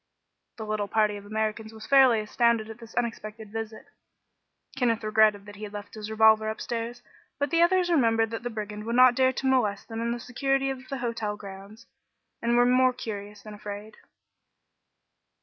[0.57, 3.85] The little party of Americans was fairly astounded by this unexpected visit.
[4.75, 7.03] Kenneth regretted that he had left his revolver upstairs,
[7.37, 10.19] but the others remembered that the brigand would not dare to molest them in the
[10.19, 11.85] security of the hotel grounds,
[12.41, 13.95] and were more curious than afraid.